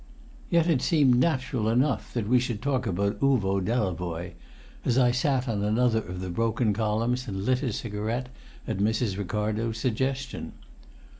Yet 0.49 0.65
it 0.65 0.81
seemed 0.81 1.19
natural 1.19 1.69
enough 1.69 2.11
that 2.15 2.27
we 2.27 2.39
should 2.39 2.59
talk 2.59 2.87
about 2.87 3.19
Uvo 3.19 3.63
Delavoye, 3.63 4.31
as 4.83 4.97
I 4.97 5.11
sat 5.11 5.47
on 5.47 5.63
another 5.63 5.99
of 5.99 6.21
the 6.21 6.31
broken 6.31 6.73
columns 6.73 7.27
and 7.27 7.45
lit 7.45 7.61
a 7.61 7.71
cigarette 7.71 8.29
at 8.67 8.79
Mrs. 8.79 9.15
Ricardo's 9.15 9.77
suggestion. 9.77 10.53